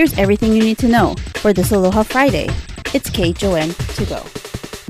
Here's 0.00 0.16
everything 0.16 0.54
you 0.54 0.62
need 0.62 0.78
to 0.78 0.88
know 0.88 1.14
for 1.34 1.52
this 1.52 1.72
Aloha 1.72 2.04
Friday. 2.04 2.48
It's 2.94 3.10
KHON 3.10 3.68
to 3.96 4.06
go. 4.06 4.39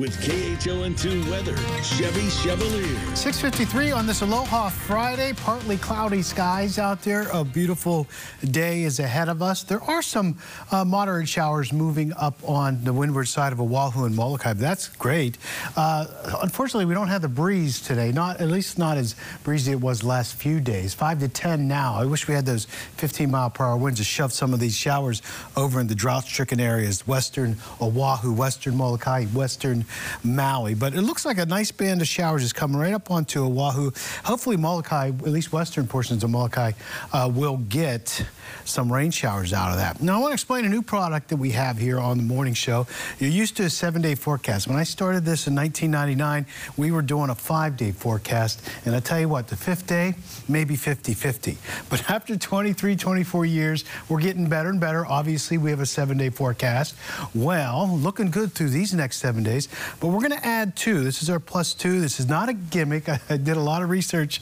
With 0.00 0.16
KHON2 0.22 1.30
weather, 1.30 1.54
Chevy 1.82 2.30
Chevalier. 2.30 2.96
653 3.14 3.92
on 3.92 4.06
this 4.06 4.22
Aloha 4.22 4.70
Friday. 4.70 5.34
Partly 5.34 5.76
cloudy 5.76 6.22
skies 6.22 6.78
out 6.78 7.02
there. 7.02 7.28
A 7.34 7.44
beautiful 7.44 8.06
day 8.42 8.84
is 8.84 8.98
ahead 8.98 9.28
of 9.28 9.42
us. 9.42 9.62
There 9.62 9.82
are 9.82 10.00
some 10.00 10.38
uh, 10.72 10.86
moderate 10.86 11.28
showers 11.28 11.70
moving 11.70 12.14
up 12.14 12.34
on 12.48 12.82
the 12.82 12.94
windward 12.94 13.28
side 13.28 13.52
of 13.52 13.60
Oahu 13.60 14.06
and 14.06 14.16
Molokai. 14.16 14.54
That's 14.54 14.88
great. 14.88 15.36
Uh, 15.76 16.06
unfortunately, 16.42 16.86
we 16.86 16.94
don't 16.94 17.08
have 17.08 17.20
the 17.20 17.28
breeze 17.28 17.78
today. 17.78 18.10
Not 18.10 18.40
At 18.40 18.48
least 18.48 18.78
not 18.78 18.96
as 18.96 19.16
breezy 19.44 19.72
it 19.72 19.82
was 19.82 20.02
last 20.02 20.34
few 20.34 20.60
days. 20.60 20.94
5 20.94 21.20
to 21.20 21.28
10 21.28 21.68
now. 21.68 21.96
I 21.96 22.06
wish 22.06 22.26
we 22.26 22.32
had 22.32 22.46
those 22.46 22.64
15 22.96 23.30
mile 23.30 23.50
per 23.50 23.66
hour 23.66 23.76
winds 23.76 24.00
to 24.00 24.04
shove 24.04 24.32
some 24.32 24.54
of 24.54 24.60
these 24.60 24.74
showers 24.74 25.20
over 25.58 25.78
in 25.78 25.88
the 25.88 25.94
drought-stricken 25.94 26.58
areas. 26.58 27.06
Western 27.06 27.58
Oahu, 27.82 28.32
Western 28.32 28.78
Molokai, 28.78 29.26
Western 29.26 29.84
Maui. 30.24 30.74
But 30.74 30.94
it 30.94 31.02
looks 31.02 31.24
like 31.24 31.38
a 31.38 31.46
nice 31.46 31.70
band 31.70 32.00
of 32.00 32.08
showers 32.08 32.42
is 32.42 32.52
coming 32.52 32.78
right 32.78 32.94
up 32.94 33.10
onto 33.10 33.44
Oahu. 33.44 33.90
Hopefully 34.24 34.56
Molokai, 34.56 35.08
at 35.08 35.22
least 35.22 35.52
western 35.52 35.86
portions 35.86 36.24
of 36.24 36.30
Molokai, 36.30 36.72
uh, 37.12 37.30
will 37.32 37.58
get 37.58 38.24
some 38.64 38.92
rain 38.92 39.10
showers 39.10 39.52
out 39.52 39.70
of 39.70 39.76
that. 39.76 40.02
Now 40.02 40.16
I 40.16 40.20
want 40.20 40.30
to 40.30 40.34
explain 40.34 40.64
a 40.64 40.68
new 40.68 40.82
product 40.82 41.28
that 41.28 41.36
we 41.36 41.50
have 41.50 41.78
here 41.78 41.98
on 41.98 42.16
the 42.16 42.22
morning 42.22 42.54
show. 42.54 42.86
You're 43.18 43.30
used 43.30 43.56
to 43.58 43.64
a 43.64 43.70
seven-day 43.70 44.14
forecast. 44.14 44.68
When 44.68 44.76
I 44.76 44.84
started 44.84 45.24
this 45.24 45.46
in 45.46 45.54
1999, 45.54 46.46
we 46.76 46.90
were 46.90 47.02
doing 47.02 47.30
a 47.30 47.34
five-day 47.34 47.92
forecast. 47.92 48.62
And 48.84 48.94
I 48.94 49.00
tell 49.00 49.20
you 49.20 49.28
what, 49.28 49.48
the 49.48 49.56
fifth 49.56 49.86
day, 49.86 50.14
maybe 50.48 50.76
50-50. 50.76 51.56
But 51.88 52.08
after 52.10 52.36
23, 52.36 52.96
24 52.96 53.46
years, 53.46 53.84
we're 54.08 54.20
getting 54.20 54.48
better 54.48 54.68
and 54.68 54.80
better. 54.80 55.06
Obviously, 55.06 55.58
we 55.58 55.70
have 55.70 55.80
a 55.80 55.86
seven-day 55.86 56.30
forecast. 56.30 56.94
Well, 57.34 57.88
looking 57.88 58.30
good 58.30 58.52
through 58.52 58.70
these 58.70 58.94
next 58.94 59.18
seven 59.18 59.42
days. 59.42 59.68
But 60.00 60.08
we're 60.08 60.20
going 60.20 60.38
to 60.38 60.46
add 60.46 60.76
two. 60.76 61.02
This 61.02 61.22
is 61.22 61.30
our 61.30 61.40
plus 61.40 61.74
two. 61.74 62.00
This 62.00 62.20
is 62.20 62.28
not 62.28 62.48
a 62.48 62.52
gimmick. 62.52 63.08
I 63.30 63.36
did 63.36 63.56
a 63.56 63.60
lot 63.60 63.82
of 63.82 63.90
research 63.90 64.40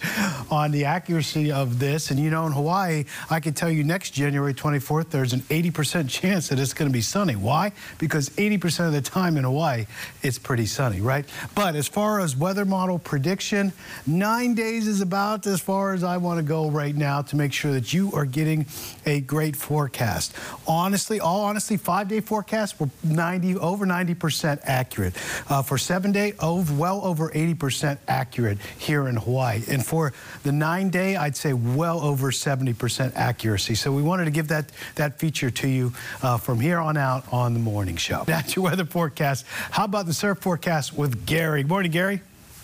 on 0.51 0.71
the 0.71 0.85
accuracy 0.85 1.53
of 1.53 1.79
this. 1.79 2.11
And 2.11 2.21
you 2.21 2.31
know, 2.31 2.47
in 2.47 2.53
Hawaii, 2.53 3.05
I 3.31 3.41
can 3.41 3.55
tell 3.55 3.71
you 3.71 3.85
next 3.85 4.11
January 4.11 4.55
24th, 4.55 5.11
there's 5.11 5.33
an 5.33 5.41
80% 5.41 6.09
chance 6.09 6.49
that 6.49 6.59
it's 6.59 6.75
going 6.75 6.89
to 6.89 6.93
be 6.93 7.01
sunny. 7.01 7.37
Why? 7.37 7.73
Because 7.99 8.31
80% 8.31 8.87
of 8.87 8.93
the 8.93 9.01
time 9.01 9.37
in 9.37 9.45
Hawaii, 9.45 9.87
it's 10.23 10.39
pretty 10.39 10.67
sunny, 10.67 11.01
right? 11.01 11.25
But 11.55 11.77
as 11.77 11.89
far 11.89 12.21
as 12.21 12.37
weather 12.37 12.65
model 12.65 12.99
prediction, 12.99 13.73
nine 14.07 14.55
days 14.55 14.87
is 14.87 15.01
about 15.01 15.47
as 15.47 15.61
far 15.61 15.93
as 15.93 16.05
I 16.05 16.17
want 16.17 16.39
to 16.39 16.43
go 16.43 16.71
right 16.71 16.95
now 16.95 17.23
to 17.23 17.37
make 17.37 17.53
sure 17.53 17.73
that 17.73 17.93
you 17.93 18.13
are 18.13 18.25
getting 18.25 18.67
a 19.07 19.21
great 19.21 19.57
forecast. 19.57 20.35
Honestly, 20.67 21.21
all 21.21 21.43
honestly, 21.43 21.77
five-day 21.77 22.21
forecasts 22.21 22.79
we're 22.79 22.91
90, 23.05 23.57
over 23.57 23.87
90% 23.87 24.61
accurate. 24.65 25.15
Uh, 25.49 25.63
for 25.63 25.79
seven 25.79 26.13
day, 26.13 26.35
well 26.41 27.01
over 27.05 27.31
80% 27.31 27.99
accurate 28.09 28.59
here 28.79 29.09
in 29.09 29.17
Hawaii. 29.17 29.63
And 29.69 29.85
for 29.85 30.13
the 30.43 30.53
nine 30.53 30.91
day, 30.91 31.17
I'd 31.17 31.37
say 31.37 31.53
well 31.53 32.01
over 32.01 32.31
70% 32.31 33.15
accuracy. 33.15 33.75
So 33.75 33.93
we 33.93 34.03
wanted 34.03 34.27
to 34.27 34.31
give 34.31 34.49
that, 34.49 34.71
that 34.97 35.19
feature 35.19 35.51
to 35.51 35.69
you 35.69 35.93
uh, 36.23 36.39
from 36.39 36.61
here 36.61 36.79
on 36.79 36.97
out 36.97 37.25
on 37.33 37.55
the 37.55 37.61
morning 37.61 37.97
show. 37.97 38.25
That's 38.27 38.57
your 38.57 38.65
weather 38.65 38.85
forecast. 38.85 39.45
How 39.71 39.85
about 39.85 40.07
the 40.07 40.15
surf 40.15 40.39
forecast 40.39 40.97
with 40.97 41.27
Gary? 41.27 41.65
Morning, 41.65 41.91
Gary. 41.91 42.23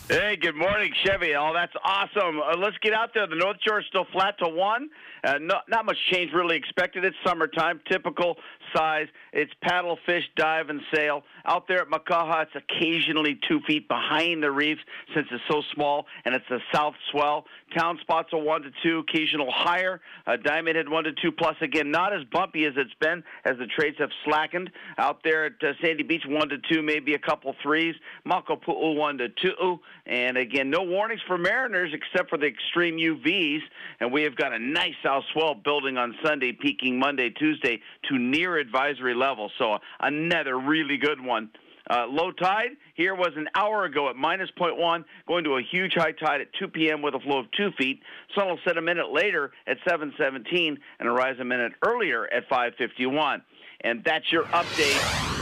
Hey, 0.08 0.36
good 0.36 0.54
morning, 0.54 0.92
Chevy. 1.02 1.34
Oh, 1.34 1.52
that's 1.54 1.72
awesome. 1.82 2.38
Uh, 2.38 2.58
let's 2.58 2.76
get 2.82 2.92
out 2.92 3.14
there. 3.14 3.26
The 3.26 3.36
North 3.36 3.56
Shore 3.66 3.80
is 3.80 3.86
still 3.86 4.04
flat 4.12 4.36
to 4.40 4.48
one. 4.48 4.90
Uh, 5.24 5.38
not 5.38 5.86
much 5.86 5.96
change 6.12 6.30
really 6.34 6.56
expected. 6.56 7.06
It's 7.06 7.16
summertime, 7.24 7.80
typical 7.90 8.36
size. 8.74 9.06
It's 9.32 9.52
paddle, 9.62 9.98
fish, 10.06 10.24
dive, 10.36 10.68
and 10.68 10.80
sail. 10.94 11.22
Out 11.46 11.68
there 11.68 11.80
at 11.80 11.88
Makaha, 11.88 12.44
it's 12.44 12.52
occasionally 12.54 13.38
two 13.48 13.60
feet 13.66 13.88
behind 13.88 14.42
the 14.42 14.50
reef 14.50 14.78
since 15.14 15.26
it's 15.30 15.42
so 15.48 15.62
small, 15.74 16.06
and 16.24 16.34
it's 16.34 16.48
a 16.50 16.58
south 16.72 16.94
swell. 17.10 17.44
Town 17.76 17.98
spots 18.00 18.28
are 18.32 18.40
one 18.40 18.62
to 18.62 18.70
two, 18.82 18.98
occasional 18.98 19.50
higher. 19.50 20.00
Uh, 20.26 20.36
Diamond 20.36 20.76
Head 20.76 20.88
one 20.88 21.04
to 21.04 21.12
two 21.12 21.32
plus. 21.32 21.56
Again, 21.60 21.90
not 21.90 22.12
as 22.12 22.22
bumpy 22.32 22.64
as 22.64 22.74
it's 22.76 22.94
been 23.00 23.22
as 23.44 23.56
the 23.58 23.66
trades 23.66 23.96
have 23.98 24.10
slackened. 24.24 24.70
Out 24.98 25.20
there 25.24 25.46
at 25.46 25.52
uh, 25.62 25.72
Sandy 25.82 26.02
Beach, 26.02 26.22
one 26.26 26.48
to 26.48 26.56
two, 26.70 26.82
maybe 26.82 27.14
a 27.14 27.18
couple 27.18 27.54
threes. 27.62 27.94
Makapu'u 28.26 28.96
one 28.96 29.18
to 29.18 29.28
two, 29.28 29.80
and 30.06 30.36
again, 30.36 30.70
no 30.70 30.82
warnings 30.82 31.20
for 31.26 31.38
mariners 31.38 31.92
except 31.92 32.30
for 32.30 32.38
the 32.38 32.46
extreme 32.46 32.96
UVs. 32.96 33.60
And 34.00 34.12
we 34.12 34.22
have 34.22 34.36
got 34.36 34.52
a 34.52 34.58
nice 34.58 34.94
south 35.02 35.24
swell 35.32 35.54
building 35.54 35.96
on 35.96 36.14
Sunday, 36.24 36.52
peaking 36.52 36.98
Monday, 36.98 37.30
Tuesday 37.30 37.80
to 38.08 38.18
near 38.18 38.58
advisory 38.64 39.14
level. 39.14 39.50
So 39.58 39.78
another 40.00 40.58
really 40.58 40.96
good 40.96 41.20
one. 41.20 41.50
Uh, 41.90 42.06
low 42.08 42.32
tide 42.32 42.70
here 42.94 43.14
was 43.14 43.32
an 43.36 43.46
hour 43.54 43.84
ago 43.84 44.08
at 44.08 44.16
minus 44.16 44.48
0.1, 44.58 45.04
going 45.28 45.44
to 45.44 45.58
a 45.58 45.62
huge 45.62 45.92
high 45.94 46.12
tide 46.12 46.40
at 46.40 46.48
2 46.58 46.68
p.m. 46.68 47.02
with 47.02 47.14
a 47.14 47.20
flow 47.20 47.40
of 47.40 47.46
2 47.58 47.72
feet. 47.76 48.00
Sun 48.34 48.48
will 48.48 48.58
set 48.64 48.78
a 48.78 48.82
minute 48.82 49.12
later 49.12 49.52
at 49.66 49.76
7:17 49.86 50.78
and 50.98 51.14
rise 51.14 51.38
a 51.40 51.44
minute 51.44 51.72
earlier 51.86 52.26
at 52.32 52.48
5:51. 52.48 53.42
And 53.82 54.02
that's 54.02 54.32
your 54.32 54.44
update. 54.44 55.33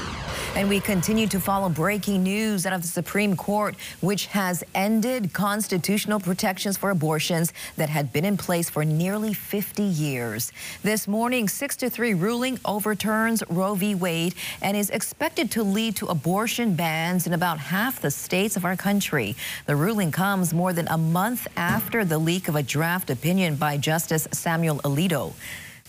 And 0.54 0.68
we 0.68 0.80
continue 0.80 1.26
to 1.28 1.40
follow 1.40 1.70
breaking 1.70 2.24
news 2.24 2.66
out 2.66 2.74
of 2.74 2.82
the 2.82 2.88
Supreme 2.88 3.36
Court, 3.36 3.74
which 4.02 4.26
has 4.26 4.62
ended 4.74 5.32
constitutional 5.32 6.20
protections 6.20 6.76
for 6.76 6.90
abortions 6.90 7.54
that 7.78 7.88
had 7.88 8.12
been 8.12 8.26
in 8.26 8.36
place 8.36 8.68
for 8.68 8.84
nearly 8.84 9.32
50 9.32 9.82
years. 9.82 10.52
This 10.82 11.08
morning, 11.08 11.48
6 11.48 11.76
to 11.76 11.88
3 11.88 12.12
ruling 12.12 12.58
overturns 12.66 13.42
Roe 13.48 13.74
v. 13.74 13.94
Wade 13.94 14.34
and 14.60 14.76
is 14.76 14.90
expected 14.90 15.50
to 15.52 15.62
lead 15.62 15.96
to 15.96 16.06
abortion 16.08 16.74
bans 16.74 17.26
in 17.26 17.32
about 17.32 17.58
half 17.58 18.02
the 18.02 18.10
states 18.10 18.54
of 18.54 18.66
our 18.66 18.76
country. 18.76 19.34
The 19.64 19.74
ruling 19.74 20.12
comes 20.12 20.52
more 20.52 20.74
than 20.74 20.86
a 20.88 20.98
month 20.98 21.46
after 21.56 22.04
the 22.04 22.18
leak 22.18 22.48
of 22.48 22.56
a 22.56 22.62
draft 22.62 23.08
opinion 23.08 23.56
by 23.56 23.78
Justice 23.78 24.28
Samuel 24.32 24.80
Alito. 24.80 25.32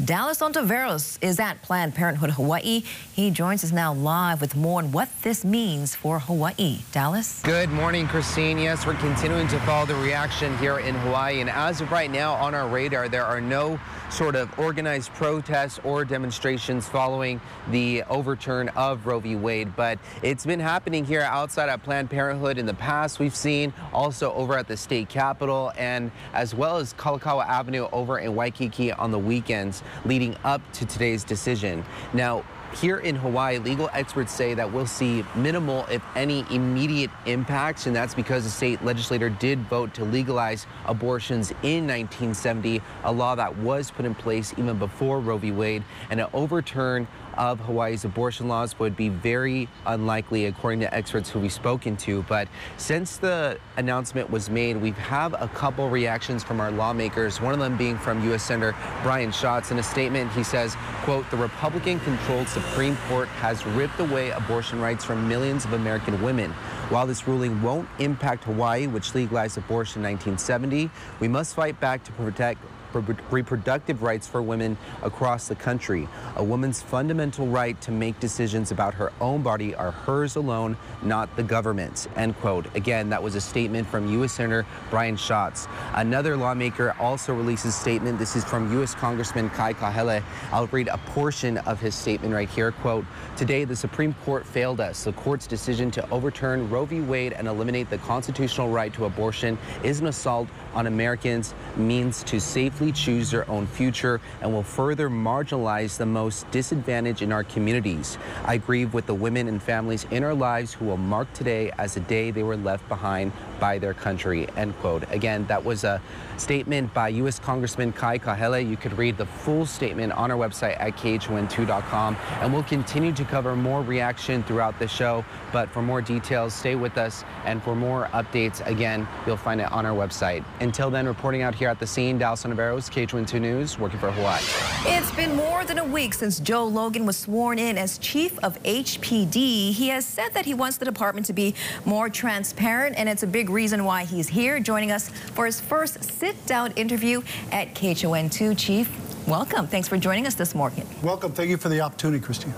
Dallas 0.03 0.39
Ontiveros 0.39 1.19
is 1.21 1.39
at 1.39 1.61
Planned 1.61 1.93
Parenthood 1.93 2.31
Hawaii. 2.31 2.81
He 3.13 3.29
joins 3.29 3.63
us 3.63 3.71
now 3.71 3.93
live 3.93 4.41
with 4.41 4.55
more 4.55 4.81
on 4.81 4.91
what 4.91 5.07
this 5.21 5.45
means 5.45 5.93
for 5.93 6.17
Hawaii. 6.17 6.79
Dallas? 6.91 7.41
Good 7.43 7.69
morning, 7.69 8.07
Christine. 8.07 8.57
Yes, 8.57 8.87
we're 8.87 8.95
continuing 8.95 9.47
to 9.49 9.59
follow 9.59 9.85
the 9.85 9.95
reaction 9.95 10.57
here 10.57 10.79
in 10.79 10.95
Hawaii. 10.95 11.41
And 11.41 11.49
as 11.49 11.79
of 11.79 11.91
right 11.91 12.09
now 12.09 12.33
on 12.33 12.55
our 12.55 12.67
radar, 12.67 13.07
there 13.07 13.23
are 13.23 13.39
no 13.39 13.79
sort 14.09 14.35
of 14.35 14.57
organized 14.57 15.13
protests 15.13 15.79
or 15.83 16.03
demonstrations 16.03 16.87
following 16.87 17.39
the 17.69 18.03
overturn 18.09 18.69
of 18.69 19.05
Roe 19.05 19.19
v. 19.19 19.35
Wade. 19.35 19.75
But 19.75 19.99
it's 20.23 20.45
been 20.45 20.59
happening 20.59 21.05
here 21.05 21.21
outside 21.21 21.69
at 21.69 21.83
Planned 21.83 22.09
Parenthood 22.09 22.57
in 22.57 22.65
the 22.65 22.73
past. 22.73 23.19
We've 23.19 23.35
seen 23.35 23.71
also 23.93 24.33
over 24.33 24.57
at 24.57 24.67
the 24.67 24.75
state 24.75 25.07
capitol 25.07 25.71
and 25.77 26.11
as 26.33 26.55
well 26.55 26.77
as 26.77 26.95
Kalakaua 26.95 27.47
Avenue 27.47 27.87
over 27.93 28.17
in 28.17 28.35
Waikiki 28.35 28.91
on 28.91 29.11
the 29.11 29.19
weekends 29.19 29.82
leading 30.05 30.35
up 30.43 30.61
to 30.73 30.85
today's 30.85 31.23
decision. 31.23 31.83
Now, 32.13 32.43
here 32.75 32.97
in 32.97 33.15
Hawaii, 33.15 33.59
legal 33.59 33.89
experts 33.93 34.31
say 34.31 34.53
that 34.55 34.71
we'll 34.71 34.87
see 34.87 35.23
minimal, 35.35 35.85
if 35.91 36.01
any, 36.15 36.45
immediate 36.49 37.11
impacts, 37.25 37.85
and 37.85 37.95
that's 37.95 38.15
because 38.15 38.43
the 38.43 38.49
state 38.49 38.83
legislator 38.83 39.29
did 39.29 39.59
vote 39.67 39.93
to 39.93 40.03
legalize 40.03 40.65
abortions 40.85 41.51
in 41.61 41.87
1970, 41.87 42.81
a 43.03 43.11
law 43.11 43.35
that 43.35 43.55
was 43.57 43.91
put 43.91 44.05
in 44.05 44.15
place 44.15 44.53
even 44.57 44.79
before 44.79 45.19
Roe 45.19 45.37
v. 45.37 45.51
Wade, 45.51 45.83
and 46.09 46.19
an 46.19 46.27
overturn 46.33 47.07
of 47.37 47.59
Hawaii's 47.59 48.05
abortion 48.05 48.47
laws 48.47 48.77
would 48.79 48.95
be 48.95 49.09
very 49.09 49.67
unlikely, 49.85 50.45
according 50.45 50.79
to 50.81 50.93
experts 50.93 51.29
who 51.29 51.39
we've 51.39 51.51
spoken 51.51 51.97
to. 51.97 52.23
But 52.23 52.47
since 52.77 53.17
the 53.17 53.59
announcement 53.77 54.29
was 54.29 54.49
made, 54.49 54.77
we 54.77 54.91
have 54.91 55.33
a 55.33 55.47
couple 55.49 55.89
reactions 55.89 56.43
from 56.43 56.59
our 56.59 56.71
lawmakers, 56.71 57.41
one 57.41 57.53
of 57.53 57.59
them 57.59 57.77
being 57.77 57.97
from 57.97 58.23
U.S. 58.25 58.43
Senator 58.43 58.75
Brian 59.01 59.31
Schatz. 59.31 59.71
In 59.71 59.79
a 59.79 59.83
statement, 59.83 60.31
he 60.31 60.43
says, 60.43 60.75
quote, 61.03 61.29
the 61.31 61.37
Republican-controlled 61.37 62.47
Supreme 62.47 62.97
Court 63.07 63.27
has 63.27 63.65
ripped 63.65 63.99
away 63.99 64.31
abortion 64.31 64.79
rights 64.79 65.03
from 65.03 65.27
millions 65.27 65.65
of 65.65 65.73
American 65.73 66.21
women. 66.21 66.51
While 66.89 67.07
this 67.07 67.27
ruling 67.27 67.61
won't 67.61 67.87
impact 67.99 68.43
Hawaii, 68.43 68.87
which 68.87 69.15
legalized 69.15 69.57
abortion 69.57 70.05
in 70.05 70.11
1970, 70.11 70.89
we 71.19 71.27
must 71.27 71.55
fight 71.55 71.79
back 71.79 72.03
to 72.03 72.11
protect 72.11 72.61
reproductive 72.99 74.01
rights 74.03 74.27
for 74.27 74.41
women 74.41 74.77
across 75.01 75.47
the 75.47 75.55
country. 75.55 76.07
A 76.35 76.43
woman's 76.43 76.81
fundamental 76.81 77.47
right 77.47 77.79
to 77.81 77.91
make 77.91 78.19
decisions 78.19 78.71
about 78.71 78.93
her 78.93 79.11
own 79.21 79.41
body 79.41 79.75
are 79.75 79.91
hers 79.91 80.35
alone, 80.35 80.77
not 81.01 81.35
the 81.35 81.43
government's. 81.43 82.07
End 82.15 82.37
quote. 82.39 82.65
Again, 82.75 83.09
that 83.09 83.21
was 83.21 83.35
a 83.35 83.41
statement 83.41 83.87
from 83.87 84.11
U.S. 84.13 84.33
Senator 84.33 84.65
Brian 84.89 85.17
Schatz. 85.17 85.67
Another 85.93 86.35
lawmaker 86.37 86.95
also 86.99 87.33
released 87.33 87.65
a 87.65 87.71
statement. 87.71 88.19
This 88.19 88.35
is 88.35 88.43
from 88.43 88.71
U.S. 88.73 88.95
Congressman 88.95 89.49
Kai 89.51 89.73
Kahele. 89.73 90.23
I'll 90.51 90.67
read 90.67 90.87
a 90.87 90.97
portion 90.97 91.57
of 91.59 91.79
his 91.79 91.95
statement 91.95 92.33
right 92.33 92.49
here. 92.49 92.71
Quote, 92.71 93.05
today 93.37 93.65
the 93.65 93.75
Supreme 93.75 94.13
Court 94.25 94.45
failed 94.45 94.79
us. 94.79 95.03
The 95.03 95.13
court's 95.13 95.47
decision 95.47 95.91
to 95.91 96.09
overturn 96.09 96.69
Roe 96.69 96.85
v. 96.85 97.01
Wade 97.01 97.33
and 97.33 97.47
eliminate 97.47 97.89
the 97.89 97.97
constitutional 97.99 98.69
right 98.69 98.93
to 98.93 99.05
abortion 99.05 99.57
is 99.83 99.99
an 99.99 100.07
assault 100.07 100.47
on 100.73 100.87
Americans, 100.87 101.53
means 101.75 102.23
to 102.23 102.39
safely 102.39 102.82
choose 102.91 103.31
their 103.31 103.49
own 103.49 103.67
future 103.67 104.19
and 104.41 104.51
will 104.51 104.63
further 104.63 105.09
marginalize 105.09 105.97
the 105.97 106.05
most 106.05 106.49
disadvantaged 106.51 107.21
in 107.21 107.31
our 107.31 107.43
communities. 107.43 108.17
I 108.45 108.57
grieve 108.57 108.93
with 108.93 109.05
the 109.05 109.13
women 109.13 109.47
and 109.47 109.61
families 109.61 110.05
in 110.11 110.23
our 110.23 110.33
lives 110.33 110.73
who 110.73 110.85
will 110.85 110.97
mark 110.97 111.31
today 111.33 111.71
as 111.77 111.93
the 111.93 112.01
day 112.01 112.31
they 112.31 112.43
were 112.43 112.57
left 112.57 112.87
behind 112.89 113.31
by 113.63 113.77
their 113.77 113.93
country, 113.93 114.45
end 114.57 114.77
quote. 114.79 115.03
Again, 115.09 115.45
that 115.47 115.63
was 115.63 115.85
a 115.85 116.01
statement 116.35 116.93
by 116.93 117.07
U.S. 117.07 117.39
Congressman 117.39 117.93
Kai 117.93 118.19
Kahele. 118.19 118.69
You 118.69 118.75
could 118.75 118.97
read 118.97 119.17
the 119.17 119.25
full 119.25 119.65
statement 119.65 120.11
on 120.11 120.31
our 120.31 120.37
website 120.37 120.75
at 120.81 120.97
KHON2.com, 120.97 122.17
and 122.41 122.51
we'll 122.51 122.63
continue 122.63 123.13
to 123.13 123.23
cover 123.23 123.55
more 123.55 123.81
reaction 123.81 124.43
throughout 124.43 124.77
the 124.79 124.87
show. 124.89 125.23
But 125.53 125.69
for 125.69 125.81
more 125.81 126.01
details, 126.01 126.53
stay 126.53 126.75
with 126.75 126.97
us, 126.97 127.23
and 127.45 127.63
for 127.63 127.73
more 127.73 128.09
updates, 128.11 128.65
again, 128.67 129.07
you'll 129.25 129.37
find 129.37 129.61
it 129.61 129.71
on 129.71 129.85
our 129.85 129.95
website. 129.95 130.43
Until 130.59 130.89
then, 130.89 131.05
reporting 131.05 131.41
out 131.41 131.55
here 131.55 131.69
at 131.69 131.79
the 131.79 131.87
scene, 131.87 132.17
Dallas 132.17 132.43
Navarro's 132.43 132.89
KHON2 132.89 133.39
News, 133.39 133.79
working 133.79 133.99
for 133.99 134.11
Hawaii. 134.11 134.41
It's 134.85 135.15
been 135.15 135.37
more 135.37 135.63
than 135.63 135.77
a 135.79 135.85
week 135.85 136.15
since 136.15 136.41
Joe 136.41 136.65
Logan 136.65 137.05
was 137.05 137.15
sworn 137.15 137.59
in 137.59 137.77
as 137.77 137.97
chief 137.99 138.37
of 138.39 138.61
HPD. 138.63 139.71
He 139.71 139.87
has 139.87 140.05
said 140.05 140.33
that 140.33 140.45
he 140.45 140.53
wants 140.53 140.75
the 140.75 140.85
department 140.85 141.27
to 141.27 141.33
be 141.33 141.55
more 141.85 142.09
transparent, 142.09 142.97
and 142.97 143.07
it's 143.07 143.23
a 143.23 143.27
big 143.27 143.52
reason 143.53 143.85
why 143.85 144.03
he's 144.03 144.27
here 144.27 144.59
joining 144.59 144.91
us 144.91 145.09
for 145.09 145.45
his 145.45 145.61
first 145.61 146.03
sit-down 146.03 146.73
interview 146.73 147.21
at 147.51 147.73
KHON2. 147.75 148.57
Chief, 148.57 149.27
welcome. 149.27 149.67
Thanks 149.67 149.87
for 149.87 149.97
joining 149.97 150.27
us 150.27 150.35
this 150.35 150.53
morning. 150.53 150.85
Welcome. 151.01 151.31
Thank 151.31 151.49
you 151.49 151.57
for 151.57 151.69
the 151.69 151.79
opportunity, 151.79 152.21
Christine. 152.21 152.53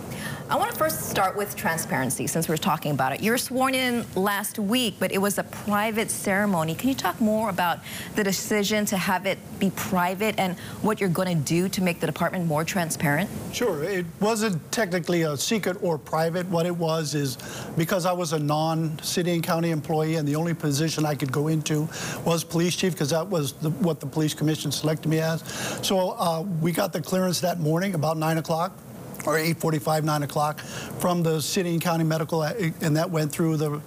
I 0.47 0.57
want 0.57 0.71
to 0.71 0.77
first 0.77 1.09
start 1.09 1.35
with 1.35 1.55
transparency 1.55 2.27
since 2.27 2.47
we're 2.47 2.57
talking 2.57 2.91
about 2.91 3.11
it. 3.11 3.23
You 3.23 3.31
were 3.31 3.37
sworn 3.37 3.73
in 3.73 4.05
last 4.13 4.59
week, 4.59 4.93
but 4.99 5.11
it 5.11 5.17
was 5.17 5.39
a 5.39 5.43
private 5.43 6.11
ceremony. 6.11 6.75
Can 6.75 6.89
you 6.89 6.93
talk 6.93 7.19
more 7.19 7.49
about 7.49 7.79
the 8.13 8.23
decision 8.23 8.85
to 8.85 8.97
have 8.97 9.25
it 9.25 9.39
be 9.57 9.71
private 9.71 10.35
and 10.37 10.55
what 10.83 11.01
you're 11.01 11.09
going 11.09 11.35
to 11.35 11.43
do 11.43 11.67
to 11.69 11.81
make 11.81 11.99
the 11.99 12.05
department 12.05 12.45
more 12.45 12.63
transparent? 12.63 13.27
Sure. 13.53 13.83
It 13.83 14.05
wasn't 14.19 14.71
technically 14.71 15.23
a 15.23 15.35
secret 15.35 15.77
or 15.81 15.97
private. 15.97 16.45
What 16.49 16.67
it 16.67 16.77
was 16.77 17.15
is 17.15 17.39
because 17.75 18.05
I 18.05 18.11
was 18.11 18.33
a 18.33 18.39
non-city 18.39 19.33
and 19.33 19.43
county 19.43 19.71
employee 19.71 20.17
and 20.17 20.27
the 20.27 20.35
only 20.35 20.53
position 20.53 21.07
I 21.07 21.15
could 21.15 21.31
go 21.31 21.47
into 21.47 21.89
was 22.23 22.43
police 22.43 22.75
chief 22.75 22.93
because 22.93 23.09
that 23.09 23.27
was 23.27 23.53
the, 23.53 23.71
what 23.71 23.99
the 23.99 24.05
police 24.05 24.35
commission 24.35 24.71
selected 24.71 25.09
me 25.09 25.21
as. 25.21 25.41
So 25.81 26.11
uh, 26.11 26.43
we 26.61 26.71
got 26.71 26.93
the 26.93 27.01
clearance 27.01 27.39
that 27.41 27.59
morning 27.59 27.95
about 27.95 28.17
9 28.19 28.37
o'clock 28.37 28.77
or 29.25 29.37
8.45, 29.37 30.03
9 30.03 30.23
o'clock 30.23 30.59
from 30.59 31.23
the 31.23 31.41
city 31.41 31.71
and 31.71 31.81
county 31.81 32.03
medical, 32.03 32.41
uh, 32.41 32.53
and 32.81 32.95
that 32.95 33.09
went 33.09 33.31
through 33.31 33.57
the 33.57 33.81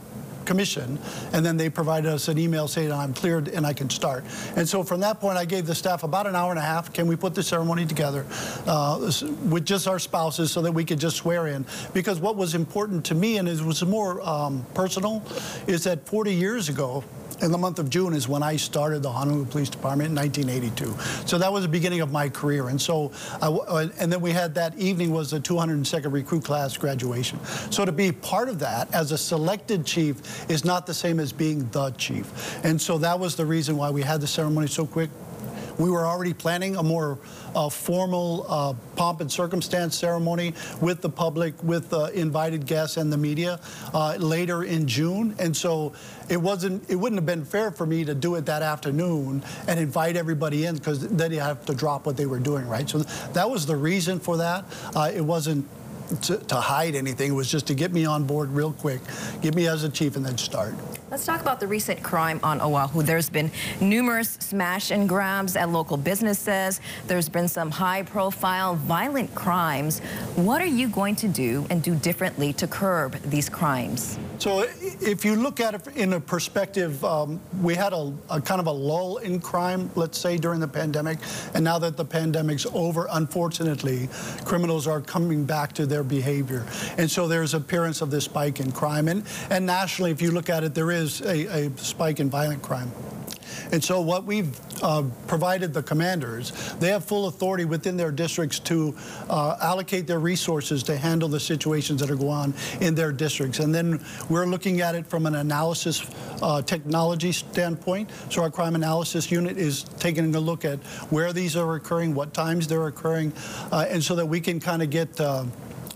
commission, 0.49 0.99
and 1.33 1.45
then 1.45 1.57
they 1.57 1.69
provided 1.69 2.11
us 2.11 2.27
an 2.27 2.39
email 2.39 2.67
saying 2.67 2.91
I'm 2.91 3.13
cleared 3.13 3.49
and 3.49 3.67
I 3.67 3.75
can 3.75 3.91
start. 3.91 4.25
And 4.57 4.67
so 4.67 4.83
from 4.83 5.01
that 5.01 5.21
point, 5.21 5.37
I 5.37 5.45
gave 5.45 5.67
the 5.67 5.75
staff 5.75 6.03
about 6.03 6.27
an 6.27 6.35
hour 6.35 6.51
and 6.51 6.59
a 6.59 6.63
half. 6.63 6.93
Can 6.93 7.07
we 7.07 7.15
put 7.15 7.35
the 7.35 7.43
ceremony 7.43 7.85
together 7.85 8.25
uh, 8.67 8.99
with 9.49 9.67
just 9.67 9.87
our 9.87 9.99
spouses 9.99 10.51
so 10.51 10.63
that 10.63 10.73
we 10.73 10.85
could 10.85 10.99
just 10.99 11.19
swear 11.19 11.47
in? 11.49 11.67
Because 11.93 12.19
what 12.19 12.35
was 12.35 12.55
important 12.55 13.05
to 13.07 13.15
me, 13.15 13.37
and 13.37 13.47
it 13.47 13.61
was 13.61 13.85
more 13.85 14.27
um, 14.27 14.65
personal, 14.75 15.23
is 15.67 15.85
that 15.85 16.07
40 16.07 16.35
years 16.35 16.71
ago, 16.71 17.05
in 17.41 17.53
the 17.53 17.59
month 17.59 17.79
of 17.79 17.91
June 17.91 18.15
is 18.15 18.29
when 18.29 18.43
I 18.43 18.57
started 18.57 19.03
the 19.03 19.11
Honolulu 19.11 19.47
Police 19.47 19.69
Department 19.69 20.11
in 20.11 20.17
1982. 20.17 21.27
So 21.27 21.39
that 21.39 21.53
was 21.53 21.63
the 21.63 21.69
beginning 21.69 22.01
of 22.01 22.13
my 22.13 22.29
career. 22.29 22.69
And 22.69 22.81
so, 22.81 23.13
uh, 23.41 23.89
and 23.99 24.13
then 24.13 24.21
we 24.21 24.33
had 24.33 24.55
that 24.57 24.77
evening 24.77 25.13
was 25.13 25.31
the 25.31 25.41
202nd 25.41 26.13
recruit 26.13 26.45
class 26.45 26.77
graduation. 26.77 27.39
So 27.71 27.85
to 27.85 27.93
be 27.93 28.13
part 28.13 28.49
of 28.49 28.59
that 28.61 28.93
as 28.95 29.13
a 29.13 29.19
selected 29.19 29.85
chief 29.87 30.51
is 30.51 30.65
not 30.65 30.87
the 30.87 30.95
same 30.95 31.21
as 31.21 31.33
being 31.33 31.69
the 31.71 31.91
chief. 31.93 32.65
And 32.65 32.81
so 32.81 32.99
that 32.99 33.19
was 33.19 33.37
the 33.37 33.47
reason 33.47 33.77
why 33.77 33.91
we 33.91 34.03
had 34.03 34.21
the 34.21 34.27
ceremony 34.27 34.67
so 34.67 34.87
quick 34.87 35.11
we 35.79 35.91
were 35.91 36.07
already 36.07 36.35
planning 36.35 36.77
a 36.77 36.83
more 36.83 37.19
uh, 37.55 37.69
formal 37.69 38.45
uh, 38.49 38.75
pomp 38.97 39.21
and 39.21 39.31
circumstance 39.31 39.97
ceremony 39.97 40.55
with 40.81 41.01
the 41.01 41.09
public, 41.09 41.61
with 41.63 41.93
uh, 41.93 42.07
invited 42.15 42.67
guests 42.67 42.97
and 42.97 43.13
the 43.13 43.17
media 43.17 43.61
uh, 43.95 44.17
later 44.19 44.65
in 44.65 44.87
June. 44.87 45.35
And 45.39 45.57
so 45.57 45.93
it 46.29 46.37
wasn't, 46.37 46.89
it 46.91 46.97
wouldn't 46.97 47.19
have 47.19 47.27
been 47.27 47.45
fair 47.45 47.71
for 47.71 47.87
me 47.87 48.05
to 48.05 48.15
do 48.15 48.35
it 48.35 48.47
that 48.47 48.63
afternoon 48.63 49.43
and 49.67 49.81
invite 49.81 50.17
everybody 50.17 50.67
in 50.67 50.77
because 50.77 51.09
then 51.09 51.33
you 51.33 51.41
have 51.41 51.65
to 51.67 51.75
drop 51.75 52.07
what 52.07 52.17
they 52.17 52.27
were 52.27 52.41
doing, 52.41 52.69
right? 52.69 52.89
So 52.89 52.99
that 53.33 53.49
was 53.49 53.67
the 53.67 53.77
reason 53.77 54.19
for 54.21 54.37
that. 54.39 54.65
Uh, 54.95 55.11
it 55.15 55.23
wasn't 55.23 55.67
to, 56.23 56.39
to, 56.39 56.57
hide 56.57 56.95
anything. 56.95 57.31
It 57.31 57.35
was 57.35 57.51
just 57.51 57.67
to 57.69 57.75
get 57.75 57.93
me 57.93 58.05
on 58.05 58.25
board 58.25 58.51
real 58.51 58.73
quick, 58.73 59.01
get 59.43 59.55
me 59.55 59.67
as 59.69 59.85
a 59.85 59.89
chief, 59.89 60.17
and 60.17 60.25
then 60.25 60.37
start. 60.39 60.75
Let's 61.11 61.25
talk 61.25 61.41
about 61.41 61.61
the 61.61 61.67
recent 61.67 62.03
crime 62.03 62.41
on 62.43 62.61
Oahu. 62.61 63.03
There's 63.03 63.31
been 63.31 63.51
numerous 63.81 64.31
smash 64.41 64.91
and 64.91 65.09
grabs 65.09 65.57
at 65.57 65.71
local 65.71 65.97
businesses. 65.97 66.81
There's 67.07 67.29
been 67.29 67.49
some 67.49 67.71
high-profile 67.71 68.77
violent 68.77 69.35
crimes. 69.35 70.01
What 70.37 70.61
are 70.61 70.67
you 70.67 70.89
going 70.89 71.17
to 71.17 71.29
do 71.29 71.67
and 71.71 71.83
do 71.83 71.95
differently 71.95 72.53
to 72.55 72.67
curb 72.67 73.21
these 73.23 73.49
crimes? 73.49 74.19
So 74.39 74.65
if 74.83 75.25
you 75.25 75.35
look 75.35 75.59
at 75.59 75.75
it 75.75 75.97
in 75.97 76.13
a 76.13 76.21
perspective, 76.21 77.05
um, 77.05 77.41
we 77.61 77.75
had 77.75 77.93
a, 77.93 78.13
a, 78.31 78.41
kind 78.41 78.61
of 78.61 78.69
a 78.69 78.73
lull 78.73 79.17
in 79.17 79.41
crime, 79.41 79.91
let's 79.97 80.17
say, 80.17 80.37
during 80.37 80.61
the 80.61 80.69
pandemic. 80.69 81.19
And 81.55 81.65
now 81.65 81.81
that 81.81 81.97
the 81.97 82.05
pandemic's 82.05 82.65
over, 82.73 83.09
unfortunately, 83.11 84.09
criminals 84.45 84.87
are 84.87 85.01
coming 85.01 85.45
back 85.45 85.73
to 85.75 85.87
their 85.87 86.05
behavior. 86.05 86.65
And 86.99 87.11
so 87.11 87.27
there's 87.27 87.55
appearance 87.55 88.01
of 88.01 88.13
this 88.13 88.27
spike 88.27 88.61
in 88.61 88.71
crime. 88.71 89.09
And, 89.09 89.25
and 89.51 89.67
nationally, 89.67 90.13
if 90.13 90.23
you 90.23 90.31
look 90.31 90.49
at 90.49 90.63
it, 90.63 90.73
there 90.73 90.93
is 90.93 91.21
a, 91.23 91.67
a 91.67 91.77
spike 91.77 92.21
in 92.21 92.31
violent 92.31 92.63
crime. 92.63 92.93
And 93.73 93.83
so 93.83 94.01
what 94.01 94.25
we've 94.25 94.59
uh, 94.83 95.05
provided 95.27 95.75
the 95.75 95.83
commanders, 95.83 96.53
they 96.81 96.89
have 96.89 97.05
full 97.05 97.29
authority 97.29 97.65
within 97.65 97.97
their 97.97 98.11
districts 98.11 98.59
to 98.61 98.97
uh, 99.29 99.57
allocate 99.61 100.07
their 100.07 100.19
resources 100.19 100.83
to 100.85 100.97
handle 100.97 101.29
the 101.29 101.41
situations 101.41 102.01
that 102.01 102.11
are 102.11 102.17
going 102.17 102.29
on 102.29 102.55
in 102.81 102.95
their 102.95 103.13
districts. 103.13 103.59
And 103.59 103.75
then 103.75 104.05
we're 104.29 104.47
looking 104.47 104.81
at 104.81 104.95
it 104.95 105.07
from 105.07 105.27
an 105.27 105.35
analysis 105.37 106.07
uh, 106.43 106.63
technology 106.63 107.33
standpoint. 107.33 108.11
So 108.31 108.43
our 108.43 108.51
crime 108.51 108.75
analysis 108.75 109.31
unit 109.31 109.59
is 109.59 109.85
taking 109.99 110.35
a 110.35 110.41
look 110.41 110.65
at 110.65 110.79
where 111.11 111.33
these 111.33 111.57
are 111.57 111.75
occurring, 111.75 112.15
what 112.15 112.35
times 112.35 112.67
they're 112.67 112.87
occurring, 112.87 113.33
uh, 113.73 113.87
and 113.89 114.03
so 114.03 114.15
that 114.17 114.27
we 114.27 114.41
can 114.41 114.61
kind 114.61 114.83
of 114.83 114.91
get 114.91 115.21
uh, 115.21 115.45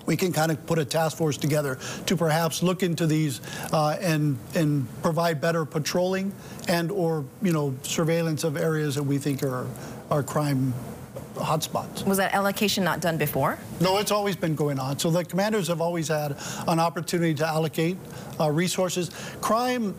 we 0.06 0.16
can 0.16 0.32
kind 0.32 0.50
of 0.50 0.64
put 0.66 0.78
a 0.78 0.84
task 0.84 1.16
force 1.16 1.36
together 1.36 1.78
to 2.06 2.16
perhaps 2.16 2.62
look 2.62 2.82
into 2.82 3.06
these 3.06 3.40
uh, 3.72 3.96
and 4.00 4.38
and 4.54 4.86
provide 5.02 5.40
better 5.40 5.64
patrolling 5.64 6.32
and 6.68 6.90
or 6.90 7.24
you 7.42 7.52
know 7.52 7.74
surveillance 7.82 8.44
of 8.44 8.56
areas 8.56 8.94
that 8.94 9.02
we 9.02 9.18
think 9.18 9.42
are 9.42 9.66
are 10.10 10.22
crime 10.22 10.74
hotspots. 11.34 12.06
Was 12.06 12.18
that 12.18 12.34
allocation 12.34 12.84
not 12.84 13.00
done 13.00 13.16
before? 13.16 13.58
No, 13.80 13.98
it's 13.98 14.10
always 14.10 14.36
been 14.36 14.54
going 14.54 14.78
on. 14.78 14.98
So 14.98 15.10
the 15.10 15.24
commanders 15.24 15.68
have 15.68 15.80
always 15.80 16.08
had 16.08 16.36
an 16.68 16.78
opportunity 16.78 17.34
to 17.34 17.46
allocate 17.46 17.96
uh, 18.38 18.50
resources. 18.50 19.10
Crime 19.40 19.94